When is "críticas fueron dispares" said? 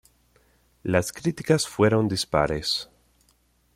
1.13-2.89